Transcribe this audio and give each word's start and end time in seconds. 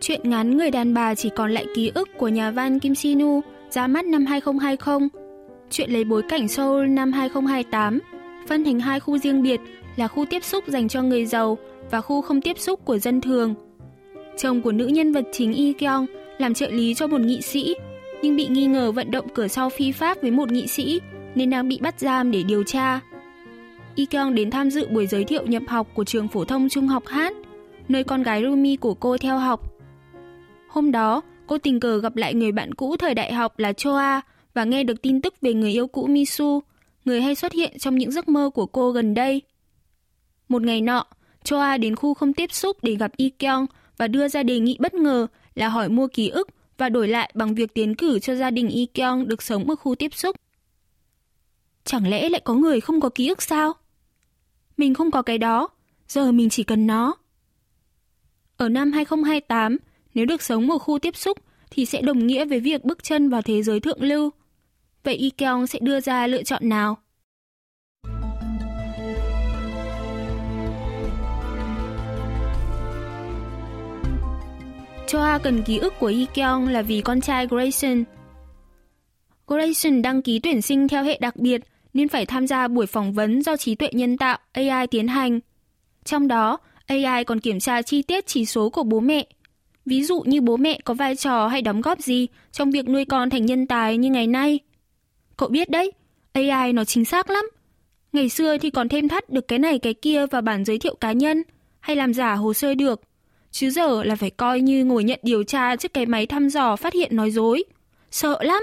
Chuyện 0.00 0.20
ngắn 0.24 0.56
Người 0.56 0.70
đàn 0.70 0.94
bà 0.94 1.14
chỉ 1.14 1.30
còn 1.36 1.50
lại 1.50 1.66
ký 1.74 1.90
ức 1.94 2.08
của 2.18 2.28
nhà 2.28 2.50
văn 2.50 2.78
Kim 2.78 2.94
Sinu 2.94 3.40
ra 3.70 3.86
mắt 3.86 4.04
năm 4.04 4.26
2020. 4.26 5.08
Chuyện 5.70 5.90
lấy 5.90 6.04
bối 6.04 6.22
cảnh 6.28 6.48
Seoul 6.48 6.86
năm 6.86 7.12
2028, 7.12 7.98
phân 8.48 8.64
thành 8.64 8.80
hai 8.80 9.00
khu 9.00 9.18
riêng 9.18 9.42
biệt 9.42 9.60
là 9.96 10.08
khu 10.08 10.24
tiếp 10.30 10.44
xúc 10.44 10.64
dành 10.66 10.88
cho 10.88 11.02
người 11.02 11.26
giàu 11.26 11.58
và 11.90 12.00
khu 12.00 12.22
không 12.22 12.40
tiếp 12.40 12.58
xúc 12.58 12.80
của 12.84 12.98
dân 12.98 13.20
thường. 13.20 13.54
Chồng 14.36 14.62
của 14.62 14.72
nữ 14.72 14.86
nhân 14.86 15.12
vật 15.12 15.24
chính 15.32 15.52
Yi 15.52 15.72
Kyung 15.72 16.06
làm 16.38 16.54
trợ 16.54 16.70
lý 16.70 16.94
cho 16.94 17.06
một 17.06 17.20
nghị 17.20 17.42
sĩ, 17.42 17.74
nhưng 18.22 18.36
bị 18.36 18.46
nghi 18.46 18.66
ngờ 18.66 18.92
vận 18.92 19.10
động 19.10 19.28
cửa 19.34 19.48
sau 19.48 19.70
phi 19.70 19.92
pháp 19.92 20.22
với 20.22 20.30
một 20.30 20.52
nghị 20.52 20.66
sĩ 20.66 21.00
nên 21.34 21.50
đang 21.50 21.68
bị 21.68 21.78
bắt 21.82 22.00
giam 22.00 22.30
để 22.30 22.42
điều 22.42 22.62
tra. 22.62 23.00
Yi 23.94 24.06
Kyung 24.06 24.34
đến 24.34 24.50
tham 24.50 24.70
dự 24.70 24.86
buổi 24.88 25.06
giới 25.06 25.24
thiệu 25.24 25.46
nhập 25.46 25.62
học 25.68 25.88
của 25.94 26.04
trường 26.04 26.28
phổ 26.28 26.44
thông 26.44 26.68
trung 26.68 26.88
học 26.88 27.06
Hát, 27.06 27.32
nơi 27.88 28.04
con 28.04 28.22
gái 28.22 28.42
Rumi 28.42 28.76
của 28.76 28.94
cô 28.94 29.16
theo 29.16 29.38
học. 29.38 29.69
Hôm 30.70 30.92
đó, 30.92 31.22
cô 31.46 31.58
tình 31.58 31.80
cờ 31.80 31.98
gặp 32.00 32.16
lại 32.16 32.34
người 32.34 32.52
bạn 32.52 32.74
cũ 32.74 32.96
thời 32.96 33.14
đại 33.14 33.32
học 33.32 33.58
là 33.58 33.72
Choa 33.72 34.20
và 34.54 34.64
nghe 34.64 34.84
được 34.84 35.02
tin 35.02 35.20
tức 35.20 35.34
về 35.40 35.54
người 35.54 35.70
yêu 35.70 35.86
cũ 35.86 36.06
Misu, 36.06 36.62
người 37.04 37.20
hay 37.20 37.34
xuất 37.34 37.52
hiện 37.52 37.78
trong 37.78 37.98
những 37.98 38.10
giấc 38.10 38.28
mơ 38.28 38.50
của 38.54 38.66
cô 38.66 38.92
gần 38.92 39.14
đây. 39.14 39.42
Một 40.48 40.62
ngày 40.62 40.80
nọ, 40.80 41.06
Choa 41.44 41.76
đến 41.76 41.96
khu 41.96 42.14
không 42.14 42.32
tiếp 42.32 42.52
xúc 42.52 42.76
để 42.82 42.94
gặp 42.94 43.16
Ikeong 43.16 43.66
và 43.96 44.08
đưa 44.08 44.28
ra 44.28 44.42
đề 44.42 44.60
nghị 44.60 44.76
bất 44.80 44.94
ngờ 44.94 45.26
là 45.54 45.68
hỏi 45.68 45.88
mua 45.88 46.08
ký 46.08 46.28
ức 46.28 46.48
và 46.78 46.88
đổi 46.88 47.08
lại 47.08 47.30
bằng 47.34 47.54
việc 47.54 47.74
tiến 47.74 47.94
cử 47.94 48.18
cho 48.18 48.34
gia 48.34 48.50
đình 48.50 48.68
Ikeong 48.68 49.28
được 49.28 49.42
sống 49.42 49.70
ở 49.70 49.76
khu 49.76 49.94
tiếp 49.94 50.14
xúc. 50.14 50.36
Chẳng 51.84 52.08
lẽ 52.08 52.28
lại 52.28 52.40
có 52.44 52.54
người 52.54 52.80
không 52.80 53.00
có 53.00 53.08
ký 53.08 53.28
ức 53.28 53.42
sao? 53.42 53.72
Mình 54.76 54.94
không 54.94 55.10
có 55.10 55.22
cái 55.22 55.38
đó, 55.38 55.68
giờ 56.08 56.32
mình 56.32 56.48
chỉ 56.50 56.62
cần 56.62 56.86
nó. 56.86 57.14
Ở 58.56 58.68
năm 58.68 58.92
2028, 58.92 59.76
nếu 60.14 60.26
được 60.26 60.42
sống 60.42 60.70
ở 60.70 60.78
khu 60.78 60.98
tiếp 60.98 61.16
xúc 61.16 61.38
thì 61.70 61.84
sẽ 61.84 62.02
đồng 62.02 62.26
nghĩa 62.26 62.44
với 62.44 62.60
việc 62.60 62.84
bước 62.84 63.02
chân 63.02 63.28
vào 63.28 63.42
thế 63.42 63.62
giới 63.62 63.80
thượng 63.80 64.02
lưu. 64.02 64.30
Vậy 65.04 65.14
Ikeong 65.14 65.66
sẽ 65.66 65.78
đưa 65.82 66.00
ra 66.00 66.26
lựa 66.26 66.42
chọn 66.42 66.68
nào? 66.68 66.96
Choa 75.06 75.38
cần 75.38 75.62
ký 75.62 75.78
ức 75.78 75.94
của 76.00 76.06
Ikeong 76.06 76.68
là 76.68 76.82
vì 76.82 77.00
con 77.00 77.20
trai 77.20 77.46
Grayson. 77.46 78.04
Grayson 79.46 80.02
đăng 80.02 80.22
ký 80.22 80.38
tuyển 80.38 80.62
sinh 80.62 80.88
theo 80.88 81.04
hệ 81.04 81.18
đặc 81.20 81.36
biệt 81.36 81.60
nên 81.94 82.08
phải 82.08 82.26
tham 82.26 82.46
gia 82.46 82.68
buổi 82.68 82.86
phỏng 82.86 83.12
vấn 83.12 83.42
do 83.42 83.56
trí 83.56 83.74
tuệ 83.74 83.88
nhân 83.92 84.16
tạo 84.16 84.38
AI 84.52 84.86
tiến 84.86 85.08
hành. 85.08 85.40
Trong 86.04 86.28
đó, 86.28 86.58
AI 86.86 87.24
còn 87.24 87.40
kiểm 87.40 87.60
tra 87.60 87.82
chi 87.82 88.02
tiết 88.02 88.26
chỉ 88.26 88.46
số 88.46 88.70
của 88.70 88.82
bố 88.82 89.00
mẹ– 89.00 89.26
Ví 89.86 90.02
dụ 90.02 90.20
như 90.20 90.40
bố 90.40 90.56
mẹ 90.56 90.80
có 90.84 90.94
vai 90.94 91.16
trò 91.16 91.48
hay 91.48 91.62
đóng 91.62 91.80
góp 91.80 92.00
gì 92.00 92.26
trong 92.52 92.70
việc 92.70 92.88
nuôi 92.88 93.04
con 93.04 93.30
thành 93.30 93.46
nhân 93.46 93.66
tài 93.66 93.96
như 93.96 94.10
ngày 94.10 94.26
nay. 94.26 94.58
Cậu 95.36 95.48
biết 95.48 95.70
đấy, 95.70 95.92
AI 96.32 96.72
nó 96.72 96.84
chính 96.84 97.04
xác 97.04 97.30
lắm. 97.30 97.44
Ngày 98.12 98.28
xưa 98.28 98.58
thì 98.58 98.70
còn 98.70 98.88
thêm 98.88 99.08
thắt 99.08 99.30
được 99.30 99.48
cái 99.48 99.58
này 99.58 99.78
cái 99.78 99.94
kia 99.94 100.26
vào 100.26 100.42
bản 100.42 100.64
giới 100.64 100.78
thiệu 100.78 100.94
cá 100.94 101.12
nhân 101.12 101.42
hay 101.80 101.96
làm 101.96 102.14
giả 102.14 102.34
hồ 102.34 102.54
sơ 102.54 102.74
được. 102.74 103.00
Chứ 103.50 103.70
giờ 103.70 104.02
là 104.02 104.16
phải 104.16 104.30
coi 104.30 104.60
như 104.60 104.84
ngồi 104.84 105.04
nhận 105.04 105.20
điều 105.22 105.42
tra 105.42 105.76
trước 105.76 105.94
cái 105.94 106.06
máy 106.06 106.26
thăm 106.26 106.48
dò 106.48 106.76
phát 106.76 106.94
hiện 106.94 107.16
nói 107.16 107.30
dối. 107.30 107.64
Sợ 108.10 108.38
lắm. 108.42 108.62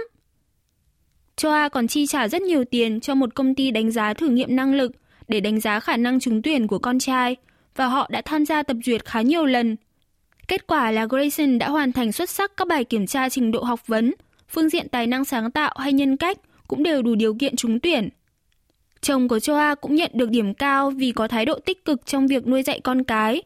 Choa 1.38 1.69
còn 1.69 1.88
chi 1.88 2.07
trả 2.07 2.28
rất 2.28 2.41
nhiều 2.41 2.63
tiền 2.66 2.99
cho 2.99 3.16
một 3.16 3.35
công 3.35 3.55
ty 3.55 3.72
đánh 3.72 3.91
giá 3.91 4.13
thử 4.13 4.28
nghiệm 4.28 4.55
năng 4.55 4.73
lực 4.73 4.91
để 5.28 5.39
đánh 5.39 5.59
giá 5.59 5.79
khả 5.79 5.97
năng 5.97 6.19
trúng 6.19 6.41
tuyển 6.41 6.67
của 6.67 6.79
con 6.79 6.99
trai 6.99 7.35
và 7.75 7.88
họ 7.88 8.07
đã 8.11 8.22
tham 8.22 8.45
gia 8.45 8.63
tập 8.63 8.78
duyệt 8.85 9.05
khá 9.05 9.22
nhiều 9.22 9.45
lần 9.45 9.75
Kết 10.47 10.68
quả 10.68 10.91
là 10.91 11.06
Grayson 11.06 11.58
đã 11.58 11.69
hoàn 11.69 11.91
thành 11.91 12.12
xuất 12.12 12.30
sắc 12.30 12.58
các 12.58 12.68
bài 12.68 12.84
kiểm 12.84 13.08
tra 13.08 13.30
trình 13.30 13.52
độ 13.52 13.63
học 13.63 13.88
vấn, 13.88 14.13
phương 14.50 14.69
diện 14.69 14.90
tài 14.90 15.08
năng 15.08 15.25
sáng 15.25 15.52
tạo 15.52 15.75
hay 15.80 15.94
nhân 15.94 16.18
cách 16.18 16.38
cũng 16.68 16.84
đều 16.84 17.02
đủ 17.02 17.16
điều 17.16 17.34
kiện 17.34 17.56
trúng 17.56 17.80
tuyển. 17.80 18.09
Chồng 19.02 19.28
của 19.28 19.40
Choa 19.40 19.75
cũng 19.75 19.96
nhận 19.96 20.12
được 20.13 20.30
điểm 20.30 20.53
cao 20.53 20.91
vì 20.91 21.12
có 21.12 21.28
thái 21.28 21.46
độ 21.46 21.59
tích 21.59 21.85
cực 21.85 22.06
trong 22.06 22.28
việc 22.28 22.47
nuôi 22.47 22.63
dạy 22.63 22.80
con 22.80 23.03
cái. 23.03 23.41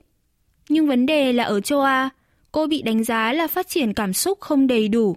Nhưng 0.70 0.88
vấn 0.88 1.06
đề 1.06 1.34
là 1.34 1.44
ở 1.44 1.62
Choa, 1.62 2.10
cô 2.52 2.68
bị 2.68 2.82
đánh 2.82 3.04
giá 3.04 3.34
là 3.34 3.48
phát 3.48 3.68
triển 3.68 3.94
cảm 3.94 4.14
xúc 4.14 4.40
không 4.40 4.68
đầy 4.68 4.88
đủ. 4.88 5.16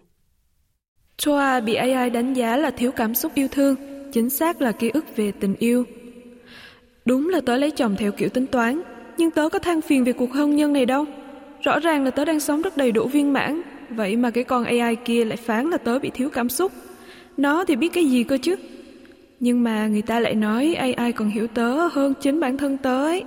Choa 1.16 1.60
bị 1.60 1.74
AI 1.74 2.10
đánh 2.10 2.34
giá 2.34 2.56
là 2.56 2.70
thiếu 2.70 2.92
cảm 2.92 3.14
xúc 3.14 3.32
yêu 3.34 3.48
thương, 3.48 3.76
chính 4.12 4.30
xác 4.30 4.62
là 4.62 4.72
ký 4.72 4.90
ức 4.90 5.16
về 5.16 5.32
tình 5.32 5.54
yêu. 5.58 5.84
Đúng 7.04 7.28
là 7.28 7.40
tớ 7.46 7.56
lấy 7.56 7.70
chồng 7.70 7.96
theo 7.98 8.12
kiểu 8.12 8.28
tính 8.28 8.46
toán, 8.46 8.82
nhưng 9.18 9.30
tớ 9.30 9.48
có 9.48 9.58
than 9.58 9.80
phiền 9.80 10.04
về 10.04 10.12
cuộc 10.12 10.32
hôn 10.32 10.56
nhân 10.56 10.72
này 10.72 10.86
đâu. 10.86 11.04
Rõ 11.64 11.80
ràng 11.80 12.04
là 12.04 12.10
tớ 12.10 12.24
đang 12.24 12.40
sống 12.40 12.62
rất 12.62 12.76
đầy 12.76 12.92
đủ 12.92 13.06
viên 13.06 13.32
mãn, 13.32 13.62
vậy 13.90 14.16
mà 14.16 14.30
cái 14.30 14.44
con 14.44 14.64
AI 14.64 14.96
kia 14.96 15.24
lại 15.24 15.36
phán 15.36 15.70
là 15.70 15.76
tớ 15.76 15.98
bị 15.98 16.10
thiếu 16.14 16.28
cảm 16.30 16.48
xúc. 16.48 16.72
Nó 17.36 17.64
thì 17.64 17.76
biết 17.76 17.92
cái 17.92 18.04
gì 18.04 18.22
cơ 18.22 18.38
chứ? 18.42 18.56
Nhưng 19.40 19.62
mà 19.62 19.86
người 19.86 20.02
ta 20.02 20.20
lại 20.20 20.34
nói 20.34 20.74
AI 20.74 21.12
còn 21.12 21.28
hiểu 21.30 21.46
tớ 21.46 21.86
hơn 21.86 22.14
chính 22.20 22.40
bản 22.40 22.56
thân 22.56 22.76
tớ 22.76 23.04
ấy. 23.04 23.24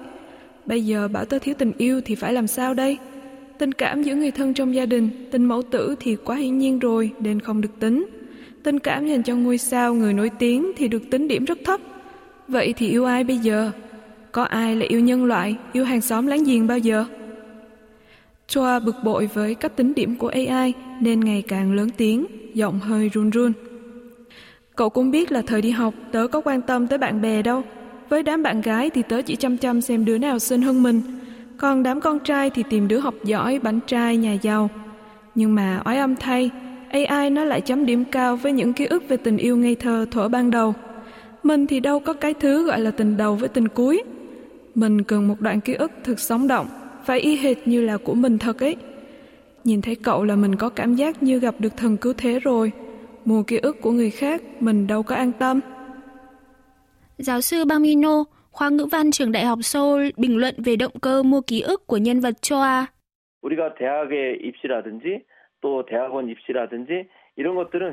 Bây 0.66 0.86
giờ 0.86 1.08
bảo 1.08 1.26
tớ 1.26 1.40
thiếu 1.40 1.56
tình 1.58 1.72
yêu 1.78 2.02
thì 2.06 2.16
phải 2.16 2.34
làm 2.34 2.48
sao 2.48 2.74
đây? 2.74 2.98
Tình 3.58 3.72
cảm 3.72 4.04
giữa 4.04 4.16
người 4.16 4.32
thân 4.32 4.54
trong 4.54 4.76
gia 4.76 4.86
đình, 4.86 5.10
tình 5.32 5.46
mẫu 5.46 5.62
tử 5.62 5.96
thì 6.00 6.16
quá 6.16 6.36
hiển 6.36 6.58
nhiên 6.58 6.80
rồi 6.80 7.12
nên 7.20 7.40
không 7.40 7.62
được 7.62 7.80
tính. 7.80 8.06
Tình 8.64 8.80
cảm 8.80 9.08
dành 9.08 9.24
cho 9.24 9.36
ngôi 9.36 9.58
sao 9.58 9.94
người 9.94 10.14
nổi 10.14 10.30
tiếng 10.40 10.72
thì 10.78 10.88
được 10.88 11.10
tính 11.12 11.28
điểm 11.28 11.46
rất 11.46 11.58
thấp. 11.66 11.80
Vậy 12.48 12.74
thì 12.78 12.90
yêu 12.90 13.06
ai 13.06 13.24
bây 13.24 13.38
giờ? 13.38 13.72
Có 14.32 14.44
ai 14.44 14.76
là 14.76 14.86
yêu 14.90 15.00
nhân 15.00 15.26
loại, 15.26 15.56
yêu 15.74 15.86
hàng 15.86 16.02
xóm 16.02 16.28
láng 16.28 16.44
giềng 16.44 16.68
bao 16.68 16.78
giờ? 16.78 17.06
Choa 18.48 18.80
bực 18.80 18.96
bội 19.04 19.30
với 19.34 19.56
các 19.56 19.76
tính 19.76 19.94
điểm 19.94 20.16
của 20.16 20.28
AI 20.28 20.74
nên 21.02 21.20
ngày 21.20 21.44
càng 21.48 21.74
lớn 21.74 21.90
tiếng, 21.98 22.26
giọng 22.54 22.80
hơi 22.80 23.10
run 23.10 23.30
run. 23.30 23.52
Cậu 24.76 24.90
cũng 24.90 25.12
biết 25.12 25.32
là 25.32 25.42
thời 25.42 25.62
đi 25.62 25.72
học 25.72 25.94
tớ 26.12 26.28
có 26.28 26.42
quan 26.42 26.62
tâm 26.62 26.88
tới 26.88 26.98
bạn 26.98 27.22
bè 27.22 27.42
đâu. 27.42 27.64
Với 28.10 28.24
đám 28.24 28.44
bạn 28.44 28.62
gái 28.62 28.90
thì 28.90 29.04
tớ 29.04 29.22
chỉ 29.22 29.36
chăm 29.36 29.58
chăm 29.58 29.82
xem 29.82 30.06
đứa 30.06 30.18
nào 30.18 30.40
xinh 30.40 30.62
hơn 30.62 30.84
mình. 30.84 31.02
Còn 31.58 31.84
đám 31.84 32.02
con 32.02 32.20
trai 32.20 32.50
thì 32.50 32.64
tìm 32.70 32.88
đứa 32.88 33.00
học 33.00 33.14
giỏi, 33.24 33.60
bánh 33.64 33.80
trai, 33.88 34.18
nhà 34.18 34.34
giàu. 34.34 34.70
Nhưng 35.36 35.56
mà 35.56 35.82
oái 35.86 35.98
âm 35.98 36.16
thay, 36.16 36.50
AI 36.90 37.30
nó 37.30 37.44
lại 37.44 37.62
chấm 37.62 37.86
điểm 37.86 38.06
cao 38.06 38.36
với 38.36 38.52
những 38.52 38.74
ký 38.74 38.86
ức 38.86 39.04
về 39.10 39.18
tình 39.18 39.38
yêu 39.38 39.58
ngây 39.58 39.76
thơ 39.76 40.06
thuở 40.12 40.28
ban 40.28 40.52
đầu. 40.52 40.74
Mình 41.44 41.68
thì 41.68 41.80
đâu 41.80 42.00
có 42.00 42.14
cái 42.14 42.34
thứ 42.34 42.66
gọi 42.66 42.80
là 42.80 42.92
tình 42.92 43.18
đầu 43.18 43.36
với 43.36 43.50
tình 43.50 43.68
cuối. 43.68 44.04
Mình 44.76 45.04
cần 45.04 45.28
một 45.28 45.42
đoạn 45.42 45.62
ký 45.62 45.74
ức 45.74 45.92
thực 46.04 46.20
sống 46.20 46.48
động, 46.48 46.68
phải 47.08 47.20
y 47.20 47.36
hệt 47.36 47.58
như 47.68 47.82
là 47.82 47.98
của 47.98 48.14
mình 48.14 48.38
thật 48.38 48.60
ấy. 48.60 48.76
Nhìn 49.64 49.82
thấy 49.82 49.96
cậu 49.96 50.24
là 50.24 50.36
mình 50.36 50.56
có 50.56 50.70
cảm 50.70 50.96
giác 50.96 51.24
như 51.24 51.40
gặp 51.40 51.56
được 51.60 51.78
thần 51.78 51.98
cứu 51.98 52.14
thế 52.18 52.40
rồi. 52.40 52.72
Mùa 53.26 53.44
ký 53.44 53.58
ức 53.58 53.82
của 53.82 53.92
người 53.92 54.10
khác 54.10 54.42
mình 54.60 54.88
đâu 54.88 55.04
có 55.04 55.16
an 55.16 55.32
tâm. 55.40 55.60
Giáo 57.18 57.42
sư 57.42 57.66
Bang 57.66 57.82
Mino, 57.82 58.24
khoa 58.52 58.70
ngữ 58.70 58.86
văn 58.92 59.12
trường 59.12 59.32
Đại 59.32 59.46
học 59.46 59.60
Seoul 59.62 60.08
bình 60.18 60.38
luận 60.38 60.56
về 60.58 60.76
động 60.76 60.92
cơ 61.02 61.24
mua 61.24 61.42
ký 61.42 61.62
ức 61.62 61.88
của 61.88 61.98
nhân 61.98 62.20
vật 62.20 62.42
Choa. 62.42 62.88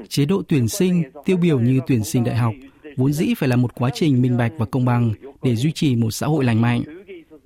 Chế 0.09 0.25
độ 0.25 0.43
tuyển 0.49 0.69
sinh 0.69 1.03
tiêu 1.25 1.37
biểu 1.43 1.61
như 1.61 1.81
tuyển 1.87 2.05
sinh 2.05 2.25
đại 2.25 2.37
học 2.37 2.55
vốn 2.97 3.13
dĩ 3.13 3.35
phải 3.35 3.49
là 3.49 3.57
một 3.57 3.75
quá 3.75 3.91
trình 3.95 4.23
minh 4.23 4.37
bạch 4.39 4.53
và 4.59 4.67
công 4.67 4.85
bằng 4.85 5.11
để 5.43 5.55
duy 5.55 5.73
trì 5.73 5.97
một 5.97 6.11
xã 6.11 6.27
hội 6.27 6.45
lành 6.45 6.61
mạnh. 6.61 6.83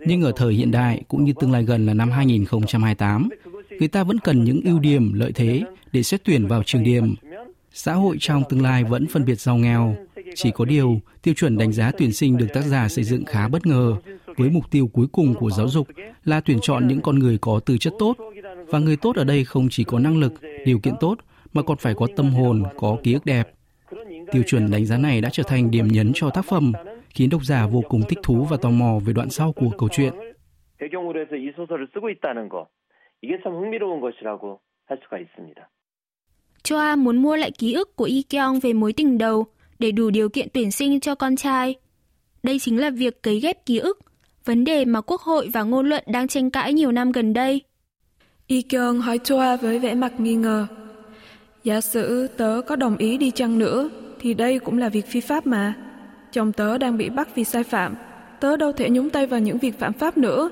Nhưng 0.08 0.22
ở 0.22 0.32
thời 0.36 0.52
hiện 0.54 0.70
đại 0.70 1.02
cũng 1.08 1.24
như 1.24 1.32
tương 1.40 1.52
lai 1.52 1.62
gần 1.62 1.86
là 1.86 1.94
năm 1.94 2.10
2028, 2.10 3.28
người 3.78 3.88
ta 3.88 4.04
vẫn 4.04 4.18
cần 4.18 4.44
những 4.44 4.60
ưu 4.64 4.78
điểm, 4.78 5.12
lợi 5.12 5.32
thế 5.32 5.62
để 5.92 6.02
xét 6.02 6.24
tuyển 6.24 6.46
vào 6.46 6.62
trường 6.62 6.84
điểm. 6.84 7.14
Xã 7.72 7.92
hội 7.92 8.16
trong 8.20 8.42
tương 8.48 8.62
lai 8.62 8.84
vẫn 8.84 9.06
phân 9.06 9.24
biệt 9.24 9.40
giàu 9.40 9.56
nghèo. 9.56 9.96
Chỉ 10.34 10.50
có 10.50 10.64
điều, 10.64 11.00
tiêu 11.22 11.34
chuẩn 11.34 11.58
đánh 11.58 11.72
giá 11.72 11.92
tuyển 11.98 12.12
sinh 12.12 12.36
được 12.36 12.46
tác 12.54 12.60
giả 12.60 12.88
xây 12.88 13.04
dựng 13.04 13.24
khá 13.24 13.48
bất 13.48 13.66
ngờ, 13.66 13.96
với 14.36 14.50
mục 14.50 14.70
tiêu 14.70 14.90
cuối 14.92 15.06
cùng 15.12 15.34
của 15.34 15.50
giáo 15.50 15.68
dục 15.68 15.88
là 16.24 16.40
tuyển 16.40 16.58
chọn 16.62 16.88
những 16.88 17.00
con 17.00 17.18
người 17.18 17.38
có 17.38 17.60
tư 17.60 17.78
chất 17.78 17.92
tốt. 17.98 18.16
Và 18.66 18.78
người 18.78 18.96
tốt 18.96 19.16
ở 19.16 19.24
đây 19.24 19.44
không 19.44 19.68
chỉ 19.70 19.84
có 19.84 19.98
năng 19.98 20.16
lực, 20.16 20.34
điều 20.64 20.78
kiện 20.78 20.94
tốt, 21.00 21.18
mà 21.52 21.62
còn 21.62 21.78
phải 21.78 21.94
có 21.94 22.06
tâm 22.16 22.30
hồn, 22.30 22.62
có 22.76 22.96
ký 23.02 23.12
ức 23.12 23.26
đẹp. 23.26 23.54
Tiêu 24.32 24.42
chuẩn 24.46 24.70
đánh 24.70 24.86
giá 24.86 24.96
này 24.96 25.20
đã 25.20 25.28
trở 25.32 25.42
thành 25.42 25.70
điểm 25.70 25.88
nhấn 25.88 26.12
cho 26.14 26.30
tác 26.30 26.44
phẩm, 26.44 26.72
khiến 27.10 27.30
độc 27.30 27.44
giả 27.44 27.66
vô 27.66 27.82
cùng 27.88 28.02
thích 28.08 28.18
thú 28.22 28.44
và 28.50 28.56
tò 28.56 28.70
mò 28.70 28.98
về 29.06 29.12
đoạn 29.12 29.30
sau 29.30 29.52
của 29.52 29.70
câu 29.78 29.88
chuyện. 29.92 30.12
Choa 36.62 36.96
muốn 36.96 37.22
mua 37.22 37.36
lại 37.36 37.50
ký 37.50 37.72
ức 37.72 37.96
của 37.96 38.04
Yi 38.04 38.24
về 38.62 38.72
mối 38.72 38.92
tình 38.92 39.18
đầu 39.18 39.46
để 39.78 39.90
đủ 39.90 40.10
điều 40.10 40.28
kiện 40.28 40.48
tuyển 40.54 40.70
sinh 40.70 41.00
cho 41.00 41.14
con 41.14 41.36
trai. 41.36 41.74
Đây 42.42 42.58
chính 42.58 42.80
là 42.80 42.90
việc 42.90 43.22
cấy 43.22 43.40
ghép 43.40 43.66
ký 43.66 43.78
ức, 43.78 43.98
vấn 44.44 44.64
đề 44.64 44.84
mà 44.84 45.00
Quốc 45.00 45.20
hội 45.20 45.48
và 45.52 45.62
ngôn 45.62 45.88
luận 45.88 46.04
đang 46.06 46.28
tranh 46.28 46.50
cãi 46.50 46.72
nhiều 46.72 46.92
năm 46.92 47.12
gần 47.12 47.32
đây. 47.32 47.62
Yi 48.46 48.64
hỏi 49.04 49.18
Choa 49.18 49.56
với 49.56 49.78
vẻ 49.78 49.94
mặt 49.94 50.20
nghi 50.20 50.34
ngờ. 50.34 50.66
Giả 51.64 51.80
sử 51.80 52.28
tớ 52.36 52.60
có 52.66 52.76
đồng 52.76 52.96
ý 52.96 53.18
đi 53.18 53.30
chăng 53.30 53.58
nữa 53.58 53.88
thì 54.20 54.34
đây 54.34 54.58
cũng 54.58 54.78
là 54.78 54.88
việc 54.88 55.06
phi 55.06 55.20
pháp 55.20 55.46
mà. 55.46 55.87
Chồng 56.32 56.52
tớ 56.52 56.78
đang 56.78 56.98
bị 56.98 57.08
bắt 57.08 57.28
vì 57.34 57.44
sai 57.44 57.64
phạm, 57.64 57.94
tớ 58.40 58.56
đâu 58.56 58.72
thể 58.72 58.90
nhúng 58.90 59.10
tay 59.10 59.26
vào 59.26 59.40
những 59.40 59.58
việc 59.58 59.78
phạm 59.78 59.92
pháp 59.92 60.18
nữa. 60.18 60.50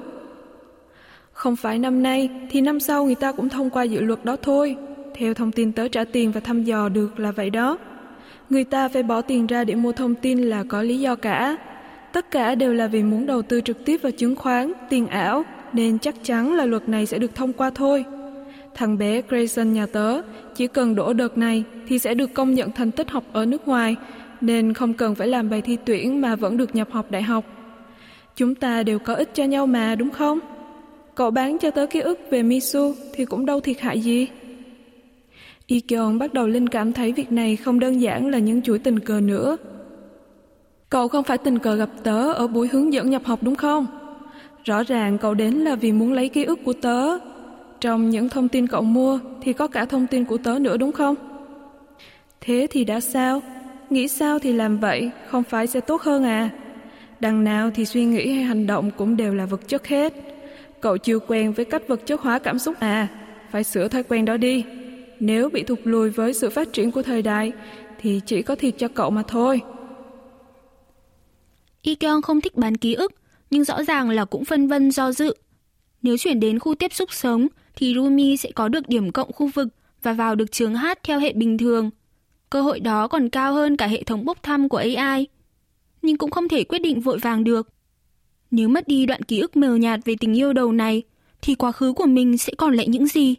Không 1.32 1.56
phải 1.56 1.78
năm 1.78 2.02
nay, 2.02 2.30
thì 2.50 2.60
năm 2.60 2.80
sau 2.80 3.04
người 3.04 3.14
ta 3.14 3.32
cũng 3.32 3.48
thông 3.48 3.70
qua 3.70 3.82
dự 3.82 4.00
luật 4.00 4.24
đó 4.24 4.36
thôi. 4.42 4.76
Theo 5.14 5.34
thông 5.34 5.52
tin 5.52 5.72
tớ 5.72 5.88
trả 5.88 6.04
tiền 6.04 6.32
và 6.32 6.40
thăm 6.40 6.64
dò 6.64 6.88
được 6.88 7.20
là 7.20 7.32
vậy 7.32 7.50
đó. 7.50 7.78
Người 8.50 8.64
ta 8.64 8.88
phải 8.88 9.02
bỏ 9.02 9.20
tiền 9.20 9.46
ra 9.46 9.64
để 9.64 9.74
mua 9.74 9.92
thông 9.92 10.14
tin 10.14 10.42
là 10.42 10.64
có 10.68 10.82
lý 10.82 11.00
do 11.00 11.14
cả. 11.14 11.56
Tất 12.12 12.30
cả 12.30 12.54
đều 12.54 12.74
là 12.74 12.86
vì 12.86 13.02
muốn 13.02 13.26
đầu 13.26 13.42
tư 13.42 13.60
trực 13.60 13.84
tiếp 13.84 14.02
vào 14.02 14.12
chứng 14.12 14.36
khoán, 14.36 14.72
tiền 14.88 15.06
ảo, 15.06 15.44
nên 15.72 15.98
chắc 15.98 16.14
chắn 16.22 16.54
là 16.54 16.64
luật 16.64 16.88
này 16.88 17.06
sẽ 17.06 17.18
được 17.18 17.34
thông 17.34 17.52
qua 17.52 17.70
thôi. 17.70 18.04
Thằng 18.74 18.98
bé 18.98 19.22
Grayson 19.28 19.72
nhà 19.72 19.86
tớ 19.86 20.22
chỉ 20.54 20.66
cần 20.66 20.94
đổ 20.94 21.12
đợt 21.12 21.38
này 21.38 21.64
thì 21.88 21.98
sẽ 21.98 22.14
được 22.14 22.34
công 22.34 22.54
nhận 22.54 22.72
thành 22.72 22.90
tích 22.90 23.10
học 23.10 23.24
ở 23.32 23.46
nước 23.46 23.68
ngoài, 23.68 23.96
nên 24.40 24.72
không 24.72 24.94
cần 24.94 25.14
phải 25.14 25.28
làm 25.28 25.50
bài 25.50 25.62
thi 25.62 25.76
tuyển 25.84 26.20
mà 26.20 26.36
vẫn 26.36 26.56
được 26.56 26.74
nhập 26.74 26.88
học 26.90 27.10
đại 27.10 27.22
học. 27.22 27.44
Chúng 28.36 28.54
ta 28.54 28.82
đều 28.82 28.98
có 28.98 29.14
ích 29.14 29.34
cho 29.34 29.44
nhau 29.44 29.66
mà, 29.66 29.94
đúng 29.94 30.10
không? 30.10 30.38
Cậu 31.14 31.30
bán 31.30 31.58
cho 31.58 31.70
tớ 31.70 31.86
ký 31.86 32.00
ức 32.00 32.20
về 32.30 32.42
Misu 32.42 32.94
thì 33.14 33.24
cũng 33.24 33.46
đâu 33.46 33.60
thiệt 33.60 33.80
hại 33.80 34.00
gì. 34.00 34.28
Y 35.66 35.82
bắt 36.18 36.34
đầu 36.34 36.46
linh 36.46 36.68
cảm 36.68 36.92
thấy 36.92 37.12
việc 37.12 37.32
này 37.32 37.56
không 37.56 37.80
đơn 37.80 38.00
giản 38.00 38.26
là 38.26 38.38
những 38.38 38.62
chuỗi 38.62 38.78
tình 38.78 38.98
cờ 38.98 39.20
nữa. 39.20 39.56
Cậu 40.90 41.08
không 41.08 41.24
phải 41.24 41.38
tình 41.38 41.58
cờ 41.58 41.74
gặp 41.74 41.90
tớ 42.02 42.32
ở 42.32 42.46
buổi 42.46 42.68
hướng 42.68 42.92
dẫn 42.92 43.10
nhập 43.10 43.22
học 43.24 43.38
đúng 43.42 43.56
không? 43.56 43.86
Rõ 44.64 44.82
ràng 44.82 45.18
cậu 45.18 45.34
đến 45.34 45.54
là 45.54 45.74
vì 45.74 45.92
muốn 45.92 46.12
lấy 46.12 46.28
ký 46.28 46.44
ức 46.44 46.58
của 46.64 46.72
tớ. 46.72 47.18
Trong 47.80 48.10
những 48.10 48.28
thông 48.28 48.48
tin 48.48 48.66
cậu 48.66 48.82
mua 48.82 49.18
thì 49.40 49.52
có 49.52 49.66
cả 49.66 49.84
thông 49.84 50.06
tin 50.06 50.24
của 50.24 50.38
tớ 50.38 50.58
nữa 50.58 50.76
đúng 50.76 50.92
không? 50.92 51.14
Thế 52.40 52.66
thì 52.70 52.84
đã 52.84 53.00
sao? 53.00 53.42
Nghĩ 53.90 54.08
sao 54.08 54.38
thì 54.38 54.52
làm 54.52 54.78
vậy, 54.78 55.10
không 55.28 55.44
phải 55.44 55.66
sẽ 55.66 55.80
tốt 55.80 56.02
hơn 56.02 56.24
à? 56.24 56.50
Đằng 57.20 57.44
nào 57.44 57.70
thì 57.74 57.84
suy 57.84 58.04
nghĩ 58.04 58.32
hay 58.32 58.44
hành 58.44 58.66
động 58.66 58.90
cũng 58.96 59.16
đều 59.16 59.34
là 59.34 59.46
vật 59.46 59.60
chất 59.68 59.86
hết. 59.86 60.12
Cậu 60.80 60.98
chưa 60.98 61.18
quen 61.18 61.52
với 61.52 61.64
cách 61.64 61.82
vật 61.88 62.00
chất 62.06 62.20
hóa 62.20 62.38
cảm 62.38 62.58
xúc 62.58 62.74
à? 62.80 63.08
Phải 63.50 63.64
sửa 63.64 63.88
thói 63.88 64.02
quen 64.02 64.24
đó 64.24 64.36
đi. 64.36 64.64
Nếu 65.20 65.48
bị 65.48 65.62
thụt 65.62 65.78
lùi 65.84 66.10
với 66.10 66.34
sự 66.34 66.50
phát 66.50 66.72
triển 66.72 66.90
của 66.90 67.02
thời 67.02 67.22
đại 67.22 67.52
thì 68.00 68.20
chỉ 68.26 68.42
có 68.42 68.54
thiệt 68.54 68.74
cho 68.78 68.88
cậu 68.88 69.10
mà 69.10 69.22
thôi. 69.28 69.60
Ikeon 71.82 72.20
không 72.20 72.40
thích 72.40 72.56
bán 72.56 72.76
ký 72.76 72.94
ức, 72.94 73.12
nhưng 73.50 73.64
rõ 73.64 73.84
ràng 73.84 74.10
là 74.10 74.24
cũng 74.24 74.44
phân 74.44 74.68
vân 74.68 74.90
do 74.90 75.12
dự. 75.12 75.34
Nếu 76.02 76.16
chuyển 76.16 76.40
đến 76.40 76.58
khu 76.58 76.74
tiếp 76.74 76.94
xúc 76.94 77.12
sống 77.12 77.48
thì 77.76 77.94
Rumi 77.94 78.36
sẽ 78.36 78.50
có 78.54 78.68
được 78.68 78.88
điểm 78.88 79.12
cộng 79.12 79.32
khu 79.32 79.50
vực 79.54 79.68
và 80.02 80.12
vào 80.12 80.34
được 80.34 80.52
trường 80.52 80.74
hát 80.74 80.98
theo 81.02 81.18
hệ 81.18 81.32
bình 81.32 81.58
thường. 81.58 81.90
Cơ 82.56 82.62
hội 82.62 82.80
đó 82.80 83.08
còn 83.08 83.28
cao 83.28 83.54
hơn 83.54 83.76
cả 83.76 83.86
hệ 83.86 84.02
thống 84.02 84.24
bốc 84.24 84.42
thăm 84.42 84.68
của 84.68 84.76
AI. 84.76 85.26
Nhưng 86.02 86.16
cũng 86.16 86.30
không 86.30 86.48
thể 86.48 86.64
quyết 86.64 86.78
định 86.78 87.00
vội 87.00 87.18
vàng 87.18 87.44
được. 87.44 87.68
Nếu 88.50 88.68
mất 88.68 88.88
đi 88.88 89.06
đoạn 89.06 89.22
ký 89.22 89.40
ức 89.40 89.56
mờ 89.56 89.76
nhạt 89.76 90.00
về 90.04 90.14
tình 90.20 90.34
yêu 90.34 90.52
đầu 90.52 90.72
này, 90.72 91.02
thì 91.42 91.54
quá 91.54 91.72
khứ 91.72 91.92
của 91.92 92.06
mình 92.06 92.38
sẽ 92.38 92.52
còn 92.58 92.74
lại 92.74 92.88
những 92.88 93.06
gì? 93.06 93.34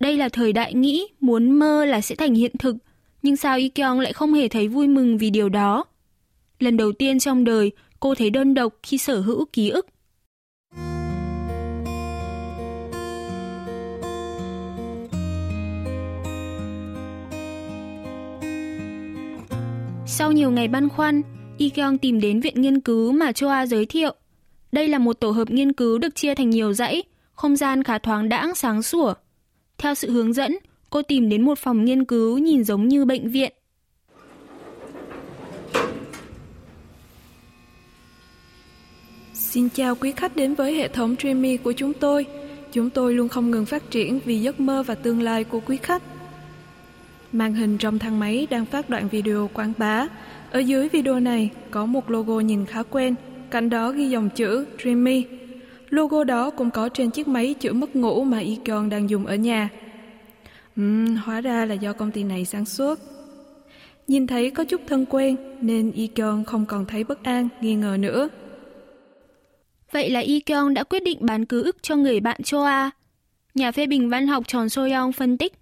Đây 0.00 0.16
là 0.16 0.28
thời 0.28 0.52
đại 0.52 0.74
nghĩ, 0.74 1.06
muốn 1.20 1.50
mơ 1.50 1.84
là 1.84 2.00
sẽ 2.00 2.14
thành 2.14 2.34
hiện 2.34 2.52
thực, 2.58 2.76
nhưng 3.22 3.36
sao 3.36 3.56
Ikeong 3.56 4.00
lại 4.00 4.12
không 4.12 4.34
hề 4.34 4.48
thấy 4.48 4.68
vui 4.68 4.88
mừng 4.88 5.18
vì 5.18 5.30
điều 5.30 5.48
đó? 5.48 5.84
Lần 6.58 6.76
đầu 6.76 6.92
tiên 6.92 7.18
trong 7.18 7.44
đời, 7.44 7.70
cô 8.00 8.14
thấy 8.14 8.30
đơn 8.30 8.54
độc 8.54 8.74
khi 8.82 8.98
sở 8.98 9.20
hữu 9.20 9.44
ký 9.52 9.68
ức. 9.68 9.86
Sau 20.18 20.32
nhiều 20.32 20.50
ngày 20.50 20.68
băn 20.68 20.88
khoăn, 20.88 21.22
Ikeong 21.58 21.98
tìm 21.98 22.20
đến 22.20 22.40
viện 22.40 22.60
nghiên 22.60 22.80
cứu 22.80 23.12
mà 23.12 23.32
Choa 23.32 23.66
giới 23.66 23.86
thiệu. 23.86 24.14
Đây 24.72 24.88
là 24.88 24.98
một 24.98 25.12
tổ 25.12 25.30
hợp 25.30 25.50
nghiên 25.50 25.72
cứu 25.72 25.98
được 25.98 26.14
chia 26.14 26.34
thành 26.34 26.50
nhiều 26.50 26.72
dãy, 26.72 27.02
không 27.32 27.56
gian 27.56 27.82
khá 27.82 27.98
thoáng 27.98 28.28
đãng 28.28 28.54
sáng 28.54 28.82
sủa. 28.82 29.14
Theo 29.78 29.94
sự 29.94 30.10
hướng 30.10 30.32
dẫn, 30.32 30.56
cô 30.90 31.02
tìm 31.02 31.28
đến 31.28 31.42
một 31.42 31.58
phòng 31.58 31.84
nghiên 31.84 32.04
cứu 32.04 32.38
nhìn 32.38 32.64
giống 32.64 32.88
như 32.88 33.04
bệnh 33.04 33.30
viện. 33.30 33.52
Xin 39.34 39.68
chào 39.68 39.94
quý 39.94 40.12
khách 40.12 40.36
đến 40.36 40.54
với 40.54 40.74
hệ 40.74 40.88
thống 40.88 41.16
Dreamy 41.18 41.56
của 41.56 41.72
chúng 41.72 41.92
tôi. 41.92 42.26
Chúng 42.72 42.90
tôi 42.90 43.14
luôn 43.14 43.28
không 43.28 43.50
ngừng 43.50 43.66
phát 43.66 43.90
triển 43.90 44.20
vì 44.24 44.40
giấc 44.40 44.60
mơ 44.60 44.82
và 44.86 44.94
tương 44.94 45.22
lai 45.22 45.44
của 45.44 45.60
quý 45.60 45.76
khách. 45.76 46.02
Màn 47.32 47.54
hình 47.54 47.78
trong 47.78 47.98
thang 47.98 48.18
máy 48.18 48.46
đang 48.50 48.64
phát 48.64 48.90
đoạn 48.90 49.08
video 49.08 49.50
quảng 49.54 49.72
bá. 49.78 50.06
Ở 50.50 50.58
dưới 50.58 50.88
video 50.88 51.20
này 51.20 51.50
có 51.70 51.86
một 51.86 52.10
logo 52.10 52.40
nhìn 52.40 52.66
khá 52.66 52.82
quen, 52.82 53.14
cạnh 53.50 53.70
đó 53.70 53.90
ghi 53.90 54.10
dòng 54.10 54.30
chữ 54.30 54.66
Dreamy. 54.82 55.24
Logo 55.90 56.24
đó 56.24 56.50
cũng 56.50 56.70
có 56.70 56.88
trên 56.88 57.10
chiếc 57.10 57.28
máy 57.28 57.54
chữa 57.54 57.72
mất 57.72 57.96
ngủ 57.96 58.24
mà 58.24 58.38
Icon 58.38 58.88
đang 58.88 59.10
dùng 59.10 59.26
ở 59.26 59.34
nhà. 59.34 59.68
Uhm, 60.80 61.16
hóa 61.16 61.40
ra 61.40 61.64
là 61.64 61.74
do 61.74 61.92
công 61.92 62.10
ty 62.10 62.24
này 62.24 62.44
sản 62.44 62.64
xuất. 62.64 63.00
Nhìn 64.08 64.26
thấy 64.26 64.50
có 64.50 64.64
chút 64.64 64.80
thân 64.86 65.04
quen 65.10 65.36
nên 65.60 65.92
Icon 65.92 66.44
không 66.44 66.66
còn 66.66 66.86
thấy 66.86 67.04
bất 67.04 67.24
an, 67.24 67.48
nghi 67.60 67.74
ngờ 67.74 67.96
nữa. 68.00 68.28
Vậy 69.92 70.10
là 70.10 70.20
Icon 70.20 70.74
đã 70.74 70.84
quyết 70.84 71.02
định 71.02 71.18
bán 71.20 71.44
ký 71.44 71.56
ức 71.62 71.76
cho 71.82 71.96
người 71.96 72.20
bạn 72.20 72.42
Choa. 72.42 72.90
Nhà 73.54 73.72
phê 73.72 73.86
bình 73.86 74.10
văn 74.10 74.26
học 74.26 74.48
Tròn 74.48 74.68
Soyoung 74.68 75.12
phân 75.12 75.36
tích. 75.38 75.52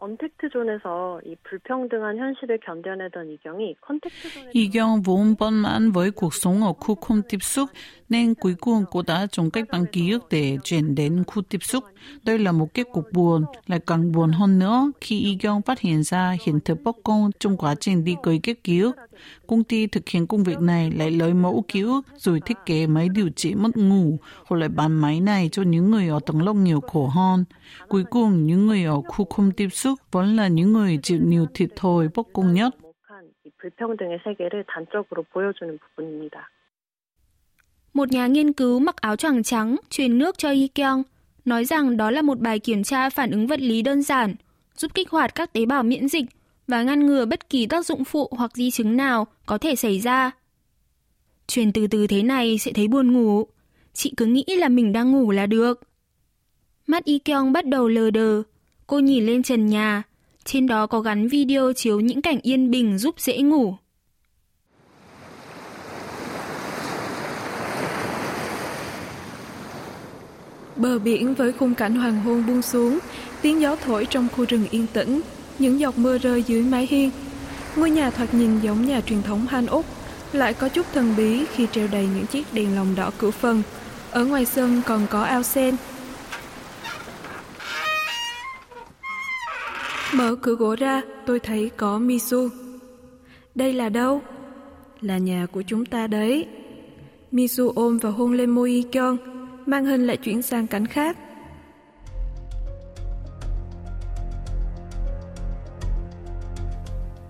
언택트 0.00 0.48
존에서 0.48 1.20
이 1.24 1.36
불평등한 1.44 2.16
현실을 2.16 2.58
견뎌내던 2.58 3.30
이경이 3.30 3.76
I경 4.52 5.02
vốn 5.02 5.36
bận 5.36 5.62
mãn 5.62 5.92
với 5.92 6.10
cuộc 6.10 6.34
sống 6.34 6.62
ở 8.09 8.11
khu 8.11 8.25
không 8.25 8.33
tiếp 8.33 8.33
xúc 8.33 8.33
nên 8.33 8.33
cuối 8.33 8.55
cùng 8.61 8.85
cô 8.91 9.01
đã 9.07 9.27
chọn 9.31 9.49
cách 9.49 9.65
bằng 9.71 9.85
ký 9.91 10.11
ức 10.11 10.25
để 10.31 10.57
chuyển 10.63 10.95
đến 10.95 11.23
khu 11.27 11.41
tiếp 11.41 11.63
xúc. 11.63 11.83
Đây 12.23 12.39
là 12.39 12.51
một 12.51 12.73
kết 12.73 12.87
cục 12.93 13.11
buồn, 13.13 13.45
lại 13.67 13.79
càng 13.87 14.11
buồn 14.11 14.31
hơn 14.31 14.59
nữa 14.59 14.91
khi 15.01 15.19
I경 15.19 15.61
phát 15.61 15.79
hiện 15.79 16.03
ra 16.03 16.35
hiện 16.45 16.59
thực 16.65 16.81
bất 16.83 16.95
công 17.03 17.31
trong 17.39 17.57
quá 17.57 17.75
trình 17.79 18.03
đi 18.03 18.15
cấy 18.23 18.39
ghép 18.43 18.57
ký 18.63 18.79
ức. 18.79 18.95
Công 19.47 19.63
ty 19.63 19.87
thực 19.87 20.09
hiện 20.09 20.27
công 20.27 20.43
việc 20.43 20.59
này 20.59 20.91
lại 20.91 21.11
lấy 21.11 21.33
mẫu 21.33 21.63
ký 21.67 21.81
ức 21.81 22.01
rồi 22.15 22.39
thiết 22.45 22.57
kế 22.65 22.87
máy 22.87 23.09
điều 23.09 23.29
trị 23.29 23.55
mất 23.55 23.77
ngủ, 23.77 24.17
hoặc 24.45 24.57
lại 24.57 24.69
bán 24.69 25.01
máy 25.01 25.21
này 25.21 25.49
cho 25.51 25.63
những 25.63 25.91
người 25.91 26.07
ở 26.07 26.19
tầng 26.25 26.41
lớp 26.41 26.53
nhiều 26.53 26.81
khổ 26.81 27.07
hơn. 27.07 27.45
Cuối 27.87 28.03
cùng, 28.03 28.47
những 28.47 28.67
người 28.67 28.83
ở 28.83 29.01
khu 29.01 29.25
không 29.25 29.51
tiếp 29.51 29.69
xúc 29.69 29.99
vẫn 30.11 30.35
là 30.35 30.47
những 30.47 30.73
người 30.73 30.99
chịu 31.03 31.19
nhiều 31.23 31.45
thiệt 31.53 31.69
thòi 31.75 32.07
bất 32.15 32.27
công 32.33 32.53
nhất. 32.53 32.75
이 33.45 33.51
불평등의 33.57 34.19
세계를 34.23 34.65
단적으로 34.67 35.23
보여주는 35.23 35.77
부분입니다. 35.77 36.49
Một 37.94 38.12
nhà 38.12 38.26
nghiên 38.26 38.52
cứu 38.52 38.78
mặc 38.78 38.96
áo 38.96 39.16
choàng 39.16 39.42
trắng 39.42 39.76
truyền 39.90 40.18
nước 40.18 40.38
cho 40.38 40.50
Yi 40.50 40.68
Kyung, 40.68 41.02
nói 41.44 41.64
rằng 41.64 41.96
đó 41.96 42.10
là 42.10 42.22
một 42.22 42.40
bài 42.40 42.58
kiểm 42.58 42.82
tra 42.82 43.10
phản 43.10 43.30
ứng 43.30 43.46
vật 43.46 43.60
lý 43.60 43.82
đơn 43.82 44.02
giản, 44.02 44.34
giúp 44.76 44.94
kích 44.94 45.10
hoạt 45.10 45.34
các 45.34 45.52
tế 45.52 45.66
bào 45.66 45.82
miễn 45.82 46.08
dịch 46.08 46.24
và 46.66 46.82
ngăn 46.82 47.06
ngừa 47.06 47.24
bất 47.24 47.50
kỳ 47.50 47.66
tác 47.66 47.86
dụng 47.86 48.04
phụ 48.04 48.28
hoặc 48.30 48.50
di 48.54 48.70
chứng 48.70 48.96
nào 48.96 49.26
có 49.46 49.58
thể 49.58 49.76
xảy 49.76 50.00
ra. 50.00 50.30
Truyền 51.46 51.72
từ 51.72 51.86
từ 51.86 52.06
thế 52.06 52.22
này 52.22 52.58
sẽ 52.58 52.72
thấy 52.72 52.88
buồn 52.88 53.12
ngủ. 53.12 53.46
Chị 53.92 54.12
cứ 54.16 54.26
nghĩ 54.26 54.44
là 54.48 54.68
mình 54.68 54.92
đang 54.92 55.12
ngủ 55.12 55.30
là 55.30 55.46
được. 55.46 55.80
Mắt 56.86 57.04
Y 57.04 57.18
Kyung 57.18 57.52
bắt 57.52 57.66
đầu 57.66 57.88
lờ 57.88 58.10
đờ. 58.10 58.42
Cô 58.86 58.98
nhìn 58.98 59.26
lên 59.26 59.42
trần 59.42 59.66
nhà. 59.66 60.02
Trên 60.44 60.66
đó 60.66 60.86
có 60.86 61.00
gắn 61.00 61.28
video 61.28 61.72
chiếu 61.72 62.00
những 62.00 62.22
cảnh 62.22 62.40
yên 62.42 62.70
bình 62.70 62.98
giúp 62.98 63.14
dễ 63.18 63.38
ngủ. 63.38 63.74
Bờ 70.80 70.98
biển 70.98 71.34
với 71.34 71.52
khung 71.52 71.74
cảnh 71.74 71.94
hoàng 71.94 72.20
hôn 72.20 72.46
buông 72.46 72.62
xuống, 72.62 72.98
tiếng 73.42 73.60
gió 73.60 73.76
thổi 73.76 74.06
trong 74.10 74.28
khu 74.36 74.44
rừng 74.44 74.66
yên 74.70 74.86
tĩnh, 74.92 75.20
những 75.58 75.80
giọt 75.80 75.98
mưa 75.98 76.18
rơi 76.18 76.42
dưới 76.42 76.62
mái 76.62 76.86
hiên. 76.90 77.10
Ngôi 77.76 77.90
nhà 77.90 78.10
thoạt 78.10 78.34
nhìn 78.34 78.60
giống 78.60 78.86
nhà 78.86 79.00
truyền 79.00 79.22
thống 79.22 79.46
Han 79.46 79.66
Úc, 79.66 79.86
lại 80.32 80.54
có 80.54 80.68
chút 80.68 80.86
thần 80.92 81.14
bí 81.16 81.44
khi 81.46 81.66
treo 81.72 81.88
đầy 81.92 82.08
những 82.14 82.26
chiếc 82.26 82.54
đèn 82.54 82.76
lồng 82.76 82.94
đỏ 82.96 83.10
cửa 83.18 83.30
phần. 83.30 83.62
Ở 84.10 84.24
ngoài 84.24 84.44
sân 84.44 84.82
còn 84.86 85.06
có 85.10 85.22
ao 85.22 85.42
sen. 85.42 85.76
Mở 90.14 90.34
cửa 90.42 90.54
gỗ 90.54 90.76
ra, 90.76 91.02
tôi 91.26 91.38
thấy 91.40 91.70
có 91.76 91.98
Misu. 91.98 92.48
Đây 93.54 93.72
là 93.72 93.88
đâu? 93.88 94.22
Là 95.00 95.18
nhà 95.18 95.46
của 95.52 95.62
chúng 95.62 95.86
ta 95.86 96.06
đấy. 96.06 96.46
Misu 97.32 97.72
ôm 97.74 97.98
và 97.98 98.10
hôn 98.10 98.32
lên 98.32 98.50
môi 98.50 98.70
Y 98.70 98.82
màn 99.66 99.84
hình 99.84 100.06
lại 100.06 100.16
chuyển 100.16 100.42
sang 100.42 100.66
cảnh 100.66 100.86
khác. 100.86 101.16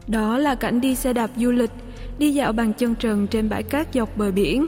Đó 0.09 0.39
là 0.39 0.55
cảnh 0.55 0.81
đi 0.81 0.95
xe 0.95 1.13
đạp 1.13 1.31
du 1.37 1.51
lịch, 1.51 1.71
đi 2.19 2.31
dạo 2.31 2.53
bằng 2.53 2.73
chân 2.73 2.95
trần 2.95 3.27
trên 3.27 3.49
bãi 3.49 3.63
cát 3.63 3.87
dọc 3.95 4.17
bờ 4.17 4.31
biển. 4.31 4.67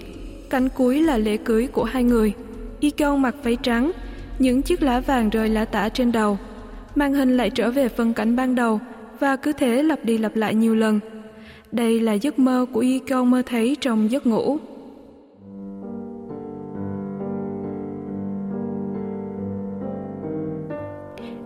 Cảnh 0.51 0.69
cuối 0.69 1.03
là 1.03 1.19
lễ 1.19 1.37
cưới 1.37 1.67
của 1.67 1.85
hai 1.85 2.05
người. 2.05 2.33
Ikon 2.81 3.23
mặc 3.23 3.35
váy 3.43 3.57
trắng, 3.63 3.93
những 4.39 4.63
chiếc 4.63 4.83
lá 4.83 5.01
vàng 5.01 5.31
rơi 5.31 5.49
lá 5.49 5.65
tả 5.65 5.89
trên 5.89 6.13
đầu. 6.13 6.39
Màn 6.95 7.15
hình 7.15 7.37
lại 7.37 7.51
trở 7.51 7.71
về 7.71 7.89
phân 7.89 8.15
cảnh 8.15 8.37
ban 8.37 8.55
đầu 8.55 8.81
và 9.21 9.37
cứ 9.37 9.53
thế 9.53 9.83
lặp 9.83 10.05
đi 10.05 10.19
lặp 10.19 10.37
lại 10.37 10.55
nhiều 10.55 10.75
lần. 10.75 11.01
Đây 11.73 12.01
là 12.01 12.13
giấc 12.13 12.39
mơ 12.39 12.67
của 12.73 12.81
Ikon 12.81 13.31
mơ 13.31 13.43
thấy 13.47 13.77
trong 13.81 14.11
giấc 14.11 14.27
ngủ. 14.27 14.59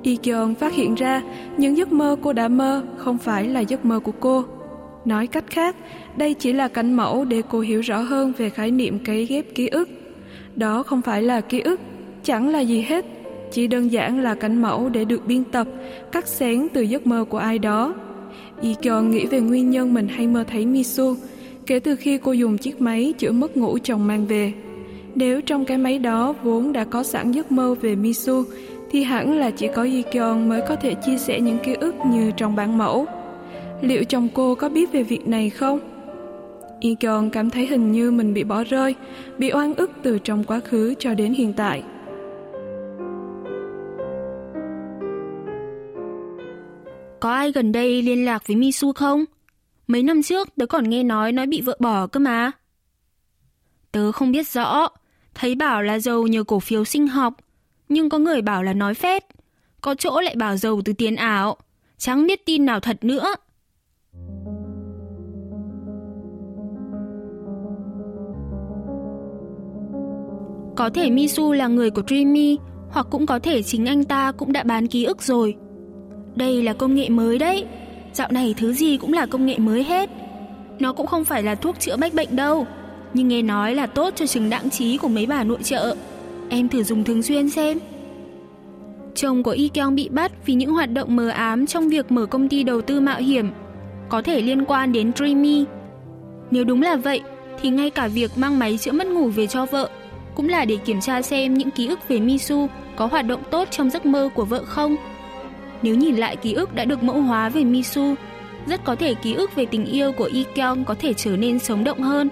Ikeon 0.07 0.55
phát 0.55 0.75
hiện 0.75 0.95
ra 0.95 1.23
những 1.57 1.77
giấc 1.77 1.93
mơ 1.93 2.17
cô 2.23 2.33
đã 2.33 2.49
mơ 2.49 2.83
không 2.97 3.19
phải 3.19 3.49
là 3.49 3.61
giấc 3.61 3.85
mơ 3.85 4.01
của 4.01 4.13
cô. 4.21 4.45
Nói 5.05 5.27
cách 5.27 5.45
khác, 5.47 5.77
đây 6.17 6.35
chỉ 6.35 6.53
là 6.53 6.69
cảnh 6.69 6.95
mẫu 6.95 7.25
để 7.25 7.43
cô 7.51 7.61
hiểu 7.61 7.81
rõ 7.81 7.99
hơn 7.99 8.33
về 8.39 8.51
khái 8.51 8.71
niệm 8.71 8.99
cấy 8.99 9.27
ghép 9.27 9.55
ký 9.55 9.69
ức. 9.69 9.89
Đó 10.57 10.83
không 10.83 11.03
phải 11.03 11.23
là 11.23 11.41
ký 11.41 11.61
ức, 11.61 11.81
chẳng 12.25 12.49
là 12.49 12.61
gì 12.61 12.81
hết, 12.81 13.05
chỉ 13.53 13.67
đơn 13.67 13.93
giản 13.93 14.23
là 14.23 14.35
cảnh 14.35 14.63
mẫu 14.63 14.89
để 14.89 15.05
được 15.05 15.27
biên 15.27 15.45
tập, 15.45 15.67
cắt 16.13 16.29
xén 16.29 16.69
từ 16.73 16.83
giấc 16.83 17.07
mơ 17.07 17.25
của 17.29 17.39
ai 17.39 17.59
đó. 17.59 17.95
Ikeon 18.61 19.03
nghĩ 19.03 19.27
về 19.27 19.41
nguyên 19.41 19.71
nhân 19.71 19.95
mình 19.95 20.09
hay 20.09 20.27
mơ 20.27 20.45
thấy 20.49 20.67
Misu 20.67 21.15
kể 21.67 21.79
từ 21.79 21.97
khi 21.97 22.19
cô 22.19 22.33
dùng 22.33 22.59
chiếc 22.59 22.81
máy 22.81 23.15
chữa 23.19 23.33
mất 23.33 23.57
ngủ 23.57 23.79
chồng 23.83 24.07
mang 24.07 24.27
về. 24.27 24.53
Nếu 25.15 25.41
trong 25.41 25.65
cái 25.65 25.79
máy 25.79 25.99
đó 25.99 26.35
vốn 26.43 26.73
đã 26.73 26.85
có 26.85 27.03
sẵn 27.03 27.33
giấc 27.33 27.53
mơ 27.53 27.75
về 27.75 27.95
Misu 27.95 28.45
thì 28.97 29.03
hẳn 29.03 29.39
là 29.39 29.51
chỉ 29.51 29.69
có 29.75 29.83
Yikyon 29.83 30.49
mới 30.49 30.61
có 30.69 30.77
thể 30.77 30.95
chia 30.95 31.19
sẻ 31.19 31.41
những 31.41 31.59
ký 31.59 31.75
ức 31.75 31.95
như 32.07 32.33
trong 32.37 32.57
bản 32.57 32.79
mẫu. 32.79 33.07
Liệu 33.81 34.05
chồng 34.05 34.29
cô 34.35 34.55
có 34.55 34.69
biết 34.69 34.93
về 34.93 35.03
việc 35.03 35.29
này 35.29 35.51
không? 35.51 35.81
Yikyon 36.81 37.31
cảm 37.31 37.51
thấy 37.51 37.67
hình 37.67 37.93
như 37.93 38.11
mình 38.11 38.35
bị 38.35 38.45
bỏ 38.45 38.65
rơi, 38.65 38.95
bị 39.39 39.53
oan 39.53 39.75
ức 39.75 39.91
từ 40.03 40.19
trong 40.19 40.45
quá 40.45 40.61
khứ 40.61 40.95
cho 40.99 41.15
đến 41.15 41.33
hiện 41.33 41.53
tại. 41.53 41.83
Có 47.21 47.33
ai 47.33 47.53
gần 47.53 47.73
đây 47.73 48.03
liên 48.03 48.25
lạc 48.25 48.47
với 48.47 48.57
Misu 48.57 48.93
không? 48.93 49.25
Mấy 49.87 50.03
năm 50.03 50.23
trước 50.23 50.49
tớ 50.57 50.67
còn 50.67 50.91
nghe 50.91 51.03
nói 51.03 51.33
nó 51.33 51.47
bị 51.47 51.61
vợ 51.61 51.77
bỏ 51.81 52.07
cơ 52.07 52.21
mà. 52.21 52.51
Tớ 53.93 54.13
không 54.13 54.33
biết 54.33 54.49
rõ, 54.49 54.89
thấy 55.35 55.55
bảo 55.55 55.83
là 55.83 55.99
giàu 55.99 56.27
nhờ 56.27 56.45
cổ 56.45 56.61
phiếu 56.61 56.85
sinh 56.85 57.07
học, 57.07 57.35
nhưng 57.89 58.09
có 58.09 58.19
người 58.19 58.43
bảo 58.43 58.63
là 58.63 58.73
nói 58.73 58.95
phét, 58.95 59.25
có 59.81 59.95
chỗ 59.95 60.21
lại 60.21 60.35
bảo 60.37 60.57
giàu 60.57 60.81
từ 60.85 60.93
tiền 60.93 61.17
ảo, 61.17 61.57
chẳng 61.99 62.27
biết 62.27 62.47
tin 62.47 62.67
nào 62.67 62.81
thật 62.81 63.05
nữa. 63.05 63.35
Có 70.77 70.91
thể 70.95 71.11
Misu 71.11 71.53
là 71.53 71.67
người 71.67 71.91
của 71.91 72.03
Dreamy, 72.09 72.59
hoặc 72.91 73.07
cũng 73.11 73.27
có 73.27 73.39
thể 73.39 73.63
chính 73.63 73.87
anh 73.87 74.05
ta 74.05 74.33
cũng 74.33 74.53
đã 74.53 74.63
bán 74.63 74.87
ký 74.87 75.05
ức 75.05 75.23
rồi. 75.23 75.57
Đây 76.35 76.63
là 76.63 76.73
công 76.73 76.95
nghệ 76.95 77.09
mới 77.09 77.39
đấy. 77.39 77.67
Dạo 78.13 78.29
này 78.33 78.55
thứ 78.59 78.73
gì 78.73 78.97
cũng 78.97 79.13
là 79.13 79.27
công 79.27 79.47
nghệ 79.47 79.59
mới 79.59 79.85
hết. 79.85 80.11
Nó 80.79 80.93
cũng 80.93 81.07
không 81.07 81.25
phải 81.25 81.43
là 81.43 81.55
thuốc 81.55 81.81
chữa 81.81 81.97
bách 81.97 82.15
bệnh 82.15 82.37
đâu, 82.37 82.67
nhưng 83.15 83.29
nghe 83.29 83.43
nói 83.43 83.75
là 83.75 83.87
tốt 83.87 84.15
cho 84.17 84.27
chứng 84.27 84.51
đặng 84.51 84.71
trí 84.71 84.97
của 84.97 85.09
mấy 85.09 85.27
bà 85.27 85.45
nội 85.45 85.59
trợ. 85.63 85.97
Em 86.49 86.69
thử 86.69 86.83
dùng 86.83 87.05
thường 87.05 87.23
xuyên 87.23 87.51
xem. 87.51 87.79
Chồng 89.15 89.43
của 89.43 89.51
Y 89.51 89.69
Kyung 89.69 89.95
bị 89.95 90.09
bắt 90.09 90.33
vì 90.47 90.55
những 90.55 90.73
hoạt 90.73 90.93
động 90.93 91.17
mờ 91.17 91.29
ám 91.29 91.67
trong 91.67 91.89
việc 91.89 92.13
mở 92.13 92.27
công 92.27 92.49
ty 92.49 92.63
đầu 92.63 92.81
tư 92.81 93.01
mạo 93.01 93.19
hiểm, 93.19 93.51
có 94.09 94.23
thể 94.23 94.43
liên 94.43 94.65
quan 94.65 94.93
đến 94.93 95.13
Dreamy. 95.17 95.65
Nếu 96.51 96.65
đúng 96.65 96.83
là 96.83 96.97
vậy, 96.97 97.21
thì 97.63 97.71
ngay 97.71 97.91
cả 97.91 98.09
việc 98.09 98.31
mang 98.37 98.59
máy 98.59 98.79
chữa 98.79 98.93
mất 98.93 99.07
ngủ 99.07 99.29
về 99.29 99.47
cho 99.47 99.67
vợ 99.67 99.91
cũng 100.35 100.49
là 100.49 100.65
để 100.65 100.77
kiểm 100.77 101.01
tra 101.01 101.23
xem 101.23 101.55
những 101.55 101.71
ký 101.71 101.87
ức 101.87 102.09
về 102.09 102.21
Misu 102.21 102.67
có 102.97 103.07
hoạt 103.07 103.27
động 103.27 103.43
tốt 103.51 103.69
trong 103.71 103.91
giấc 103.91 104.07
mơ 104.07 104.29
của 104.35 104.45
vợ 104.45 104.65
không. 104.65 104.97
Nếu 105.83 105.95
nhìn 105.95 106.17
lại 106.17 106.37
ký 106.37 106.53
ức 106.53 106.75
đã 106.75 106.85
được 106.85 107.03
mẫu 107.03 107.21
hóa 107.21 107.49
về 107.49 107.65
Misu, 107.65 108.15
rất 108.67 108.85
có 108.85 108.95
thể 108.97 109.15
ký 109.15 109.35
ức 109.35 109.55
về 109.55 109.67
tình 109.67 109.85
yêu 109.85 110.13
của 110.13 110.25
Y 110.25 110.45
có 110.87 110.95
thể 110.99 111.13
trở 111.13 111.37
nên 111.37 111.59
sống 111.59 111.85
động 111.85 112.03
hơn. 112.03 112.29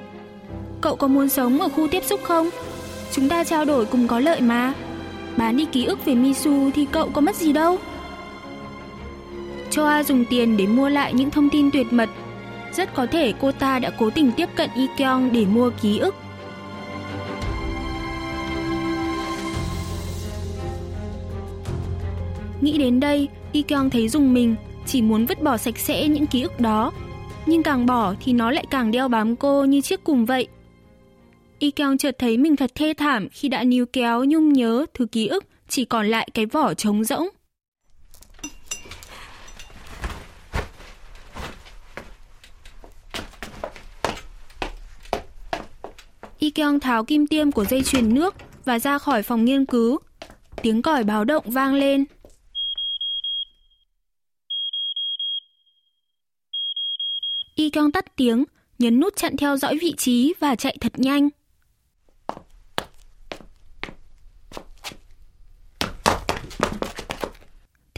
Cậu 0.81 0.97
có 0.97 1.07
muốn 1.07 1.29
sống 1.29 1.61
ở 1.61 1.69
khu 1.69 1.89
tiếp 1.89 2.05
xúc 2.05 2.21
không? 2.23 2.51
Chúng 3.13 3.29
ta 3.29 3.45
trao 3.45 3.65
đổi 3.65 3.87
cùng 3.87 4.09
có 4.09 4.19
lợi 4.19 4.41
mà. 4.41 4.73
Bán 5.37 5.57
đi 5.57 5.65
ký 5.65 5.85
ức 5.85 6.05
về 6.05 6.15
Misu 6.15 6.71
thì 6.75 6.87
cậu 6.93 7.11
có 7.13 7.21
mất 7.21 7.37
gì 7.37 7.53
đâu. 7.53 7.79
Choa 9.71 10.03
dùng 10.03 10.25
tiền 10.25 10.57
để 10.57 10.67
mua 10.67 10.89
lại 10.89 11.15
những 11.15 11.31
thông 11.31 11.51
tin 11.51 11.71
tuyệt 11.71 11.87
mật. 11.91 12.09
Rất 12.73 12.95
có 12.95 13.07
thể 13.07 13.33
cô 13.41 13.53
ta 13.53 13.79
đã 13.79 13.91
cố 13.99 14.11
tình 14.11 14.33
tiếp 14.33 14.49
cận 14.57 14.71
Ikeong 14.75 15.33
để 15.33 15.45
mua 15.47 15.71
ký 15.83 15.99
ức. 15.99 16.15
Nghĩ 22.61 22.79
đến 22.79 23.01
đây, 23.01 23.29
Ikeong 23.53 23.91
thấy 23.91 24.09
dùng 24.09 24.35
mình, 24.35 24.57
chỉ 24.87 25.03
muốn 25.03 25.27
vứt 25.27 25.43
bỏ 25.43 25.57
sạch 25.57 25.79
sẽ 25.79 26.09
những 26.09 26.27
ký 26.27 26.43
ức 26.43 26.61
đó. 26.61 26.93
Nhưng 27.47 27.63
càng 27.63 27.87
bỏ 27.87 28.15
thì 28.25 28.33
nó 28.33 28.51
lại 28.51 28.65
càng 28.71 28.91
đeo 28.91 29.09
bám 29.09 29.37
cô 29.37 29.65
như 29.65 29.81
chiếc 29.81 30.05
cùng 30.05 30.25
vậy. 30.25 30.49
Y 31.65 31.71
Kyung 31.71 31.99
chợt 31.99 32.17
thấy 32.19 32.39
mình 32.39 32.57
thật 32.57 32.71
thê 32.75 32.95
thảm 32.95 33.29
khi 33.29 33.49
đã 33.49 33.65
níu 33.65 33.87
kéo 33.87 34.25
nhung 34.25 34.53
nhớ 34.53 34.87
thứ 34.95 35.07
ký 35.07 35.27
ức 35.27 35.45
chỉ 35.69 35.85
còn 35.85 36.07
lại 36.07 36.29
cái 36.35 36.47
vỏ 36.47 36.75
trống 36.75 37.05
rỗng. 37.05 37.29
Y 46.39 46.51
Kyung 46.51 46.81
tháo 46.81 47.05
kim 47.05 47.27
tiêm 47.27 47.53
của 47.53 47.65
dây 47.65 47.83
chuyền 47.83 48.15
nước 48.15 48.35
và 48.65 48.79
ra 48.79 48.99
khỏi 48.99 49.23
phòng 49.23 49.45
nghiên 49.45 49.67
cứu. 49.67 49.99
Tiếng 50.63 50.83
còi 50.83 51.05
báo 51.05 51.25
động 51.25 51.45
vang 51.51 51.75
lên. 51.75 52.05
Y 57.55 57.71
Kyung 57.71 57.93
tắt 57.93 58.17
tiếng, 58.17 58.45
nhấn 58.79 59.01
nút 59.01 59.17
chặn 59.17 59.37
theo 59.37 59.57
dõi 59.57 59.79
vị 59.81 59.95
trí 59.99 60.35
và 60.41 60.55
chạy 60.55 60.77
thật 60.81 60.93
nhanh. 60.97 61.29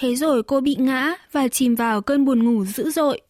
Thế 0.00 0.14
rồi 0.14 0.42
cô 0.42 0.60
bị 0.60 0.76
ngã 0.78 1.14
và 1.32 1.48
chìm 1.48 1.74
vào 1.74 2.00
cơn 2.00 2.24
buồn 2.24 2.44
ngủ 2.44 2.64
dữ 2.64 2.90
dội. 2.90 3.20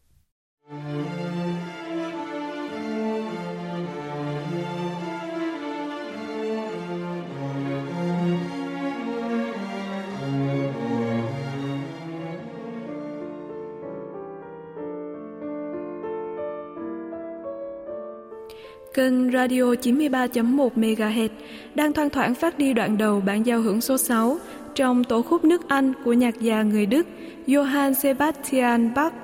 Kênh 18.94 19.32
Radio 19.32 19.62
93.1 19.62 20.68
MHz 20.76 21.28
đang 21.75 21.92
thoang 21.92 22.11
thoảng 22.11 22.35
phát 22.35 22.58
đi 22.58 22.73
đoạn 22.73 22.99
đầu 22.99 23.20
bản 23.20 23.46
giao 23.46 23.61
hưởng 23.61 23.80
số 23.80 23.99
6 23.99 24.38
trong 24.76 25.04
tổ 25.04 25.23
khúc 25.23 25.45
nước 25.45 25.68
Anh 25.68 25.92
của 26.04 26.12
nhạc 26.12 26.40
gia 26.40 26.62
người 26.62 26.87
Đức 26.87 27.06
Johann 27.47 27.92
Sebastian 27.92 28.95
Bach. 28.95 29.14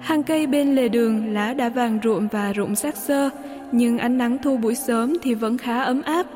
Hàng 0.00 0.22
cây 0.22 0.46
bên 0.46 0.74
lề 0.74 0.88
đường 0.88 1.32
lá 1.32 1.54
đã 1.54 1.68
vàng 1.68 1.98
ruộm 2.04 2.28
và 2.32 2.52
rụng 2.52 2.74
xác 2.74 2.96
xơ, 2.96 3.30
nhưng 3.72 3.98
ánh 3.98 4.18
nắng 4.18 4.38
thu 4.42 4.56
buổi 4.56 4.74
sớm 4.74 5.16
thì 5.22 5.34
vẫn 5.34 5.58
khá 5.58 5.82
ấm 5.82 6.02
áp. 6.02 6.26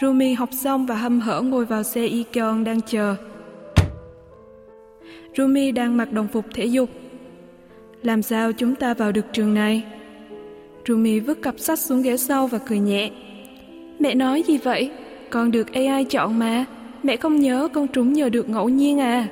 Rumi 0.00 0.32
học 0.32 0.48
xong 0.52 0.86
và 0.86 0.94
hâm 0.94 1.20
hở 1.20 1.40
ngồi 1.40 1.64
vào 1.64 1.82
xe 1.82 2.06
Ikeon 2.06 2.64
đang 2.64 2.80
chờ. 2.80 3.16
Rumi 5.36 5.72
đang 5.72 5.96
mặc 5.96 6.12
đồng 6.12 6.28
phục 6.28 6.44
thể 6.54 6.64
dục. 6.64 6.90
Làm 8.02 8.22
sao 8.22 8.52
chúng 8.52 8.74
ta 8.74 8.94
vào 8.94 9.12
được 9.12 9.26
trường 9.32 9.54
này? 9.54 9.84
Rumi 10.88 11.20
vứt 11.20 11.42
cặp 11.42 11.58
sách 11.58 11.78
xuống 11.78 12.02
ghế 12.02 12.16
sau 12.16 12.46
và 12.46 12.58
cười 12.58 12.78
nhẹ. 12.78 13.10
Mẹ 13.98 14.14
nói 14.14 14.42
gì 14.46 14.58
vậy? 14.58 14.90
Con 15.30 15.50
được 15.50 15.72
AI 15.72 16.04
chọn 16.04 16.38
mà. 16.38 16.64
Mẹ 17.08 17.16
không 17.16 17.40
nhớ 17.40 17.68
con 17.72 17.88
trúng 17.88 18.12
nhờ 18.12 18.28
được 18.28 18.48
ngẫu 18.48 18.68
nhiên 18.68 19.00
à. 19.00 19.28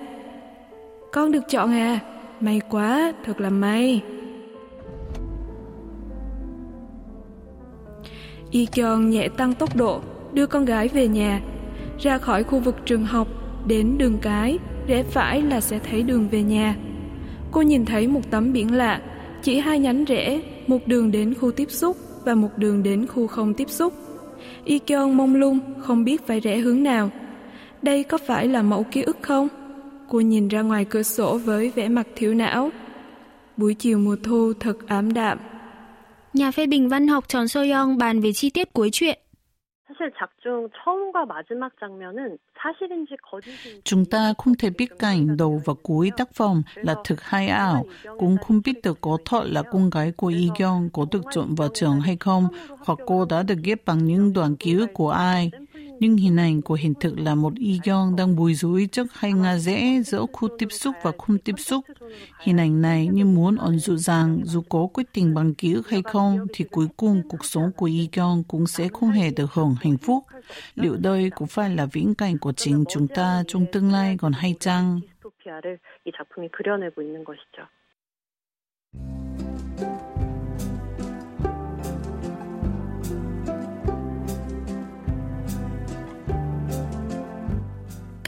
Con 1.12 1.32
được 1.32 1.42
chọn 1.48 1.72
à? 1.72 2.00
May 2.40 2.60
quá, 2.70 3.12
thật 3.24 3.40
là 3.40 3.50
may. 3.50 4.02
Y 8.50 8.66
chon 8.66 9.10
nhẹ 9.10 9.28
tăng 9.28 9.54
tốc 9.54 9.76
độ, 9.76 10.00
đưa 10.32 10.46
con 10.46 10.64
gái 10.64 10.88
về 10.88 11.08
nhà. 11.08 11.40
Ra 11.98 12.18
khỏi 12.18 12.44
khu 12.44 12.58
vực 12.58 12.76
trường 12.84 13.04
học, 13.04 13.28
đến 13.66 13.98
đường 13.98 14.18
cái, 14.22 14.58
rẽ 14.86 15.02
phải 15.02 15.42
là 15.42 15.60
sẽ 15.60 15.78
thấy 15.78 16.02
đường 16.02 16.28
về 16.28 16.42
nhà. 16.42 16.76
Cô 17.50 17.62
nhìn 17.62 17.84
thấy 17.84 18.08
một 18.08 18.30
tấm 18.30 18.52
biển 18.52 18.74
lạ, 18.74 19.00
chỉ 19.42 19.58
hai 19.58 19.78
nhánh 19.78 20.04
rẽ, 20.04 20.40
một 20.66 20.86
đường 20.86 21.10
đến 21.10 21.34
khu 21.34 21.52
tiếp 21.52 21.70
xúc 21.70 21.96
và 22.24 22.34
một 22.34 22.50
đường 22.56 22.82
đến 22.82 23.06
khu 23.06 23.26
không 23.26 23.54
tiếp 23.54 23.70
xúc. 23.70 23.92
Y 24.64 24.80
chon 24.86 25.16
mông 25.16 25.34
lung, 25.34 25.58
không 25.78 26.04
biết 26.04 26.26
phải 26.26 26.40
rẽ 26.40 26.58
hướng 26.58 26.82
nào 26.82 27.10
đây 27.82 28.04
có 28.04 28.18
phải 28.18 28.48
là 28.48 28.62
mẫu 28.62 28.84
ký 28.90 29.02
ức 29.02 29.16
không? 29.22 29.48
Cô 30.08 30.20
nhìn 30.20 30.48
ra 30.48 30.62
ngoài 30.62 30.84
cửa 30.84 31.02
sổ 31.02 31.38
với 31.38 31.70
vẻ 31.70 31.88
mặt 31.88 32.06
thiếu 32.16 32.34
não. 32.34 32.70
Buổi 33.56 33.74
chiều 33.74 33.98
mùa 33.98 34.16
thu 34.22 34.52
thật 34.60 34.76
ám 34.86 35.12
đạm. 35.14 35.38
Nhà 36.32 36.50
phê 36.50 36.66
bình 36.66 36.88
văn 36.88 37.08
học 37.08 37.28
Tròn 37.28 37.48
Soyoung 37.48 37.98
bàn 37.98 38.20
về 38.20 38.32
chi 38.32 38.50
tiết 38.50 38.72
cuối 38.72 38.88
chuyện. 38.92 39.18
Chúng 43.84 44.04
ta 44.04 44.34
không 44.38 44.54
thể 44.54 44.70
biết 44.70 44.98
cảnh 44.98 45.36
đầu 45.36 45.62
và 45.64 45.74
cuối 45.82 46.10
tác 46.16 46.34
phẩm 46.34 46.62
là 46.74 46.94
thực 47.04 47.22
hay 47.22 47.48
ảo, 47.48 47.86
cũng 48.18 48.36
không 48.36 48.60
biết 48.64 48.82
được 48.82 48.98
có 49.00 49.18
thật 49.24 49.44
là 49.46 49.62
con 49.62 49.90
gái 49.90 50.12
của 50.16 50.26
Y 50.26 50.48
Kyung 50.58 50.88
có 50.92 51.06
được 51.10 51.22
chọn 51.30 51.54
vào 51.54 51.68
trường 51.74 52.00
hay 52.00 52.16
không, 52.20 52.48
hoặc 52.84 52.98
cô 53.06 53.24
đã 53.24 53.42
được 53.42 53.58
ghép 53.64 53.84
bằng 53.86 54.04
những 54.04 54.32
đoạn 54.32 54.56
ký 54.56 54.74
ức 54.74 54.90
của 54.94 55.10
ai 55.10 55.50
Nhưng 55.99 56.17
hình 56.17 56.37
ảnh 56.37 56.61
của 56.61 56.73
hiện 56.73 56.93
thực 56.99 57.19
là 57.19 57.35
một 57.35 57.53
Y 57.55 57.79
Kyung 57.83 58.15
đang 58.15 58.35
bùi 58.35 58.53
rối 58.53 58.87
trước 58.91 59.07
hay 59.13 59.33
ngã 59.33 59.57
rẽ 59.57 60.01
giữa 60.05 60.25
khu 60.33 60.47
tiếp 60.57 60.67
xúc 60.71 60.95
và 61.01 61.11
không 61.17 61.37
tiếp 61.37 61.55
xúc. 61.57 61.85
Hình 62.39 62.57
ảnh 62.57 62.81
này 62.81 63.07
như 63.07 63.25
muốn 63.25 63.55
ẩn 63.55 63.79
dụ 63.79 63.95
rằng 63.95 64.41
dù 64.43 64.61
có 64.69 64.87
quyết 64.93 65.07
định 65.13 65.33
bằng 65.33 65.53
ký 65.53 65.73
ức 65.73 65.89
hay 65.89 66.01
không 66.01 66.47
thì 66.53 66.65
cuối 66.71 66.87
cùng 66.97 67.21
cuộc 67.29 67.45
sống 67.45 67.71
của 67.77 67.85
Y 67.85 68.07
Kyung 68.07 68.43
cũng 68.47 68.67
sẽ 68.67 68.87
không 68.93 69.11
hề 69.11 69.31
được 69.31 69.53
hưởng 69.53 69.75
hạnh 69.81 69.97
phúc. 69.97 70.23
Liệu 70.75 70.95
đây 70.97 71.29
có 71.35 71.45
phải 71.45 71.69
là 71.69 71.85
viễn 71.85 72.15
cảnh 72.15 72.37
của 72.37 72.51
chính 72.51 72.83
chúng 72.89 73.07
ta 73.07 73.43
trong 73.47 73.65
tương 73.71 73.91
lai 73.91 74.17
còn 74.19 74.31
hay 74.33 74.55
chăng? 74.59 74.99
디스토피아를 75.21 75.79
이 76.05 76.11
작품이 76.11 76.49
그려내고 76.49 77.01
있는 77.01 77.23
것이죠. 77.23 77.67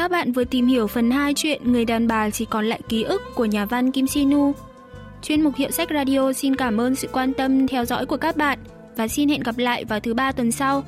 Các 0.08 0.12
bạn 0.12 0.32
vừa 0.32 0.44
tìm 0.44 0.66
hiểu 0.66 0.86
phần 0.86 1.10
2 1.10 1.34
chuyện 1.34 1.72
Người 1.72 1.84
đàn 1.84 2.06
bà 2.06 2.30
chỉ 2.30 2.44
còn 2.44 2.66
lại 2.66 2.80
ký 2.88 3.02
ức 3.02 3.22
của 3.34 3.44
nhà 3.44 3.64
văn 3.64 3.92
Kim 3.92 4.06
Sinu. 4.06 4.52
Chuyên 5.22 5.42
mục 5.42 5.56
Hiệu 5.56 5.70
sách 5.70 5.88
Radio 5.94 6.32
xin 6.32 6.56
cảm 6.56 6.80
ơn 6.80 6.94
sự 6.94 7.08
quan 7.12 7.34
tâm 7.34 7.66
theo 7.66 7.84
dõi 7.84 8.06
của 8.06 8.16
các 8.16 8.36
bạn 8.36 8.58
và 8.96 9.08
xin 9.08 9.28
hẹn 9.28 9.40
gặp 9.40 9.58
lại 9.58 9.84
vào 9.84 10.00
thứ 10.00 10.14
ba 10.14 10.32
tuần 10.32 10.52
sau. 10.52 10.84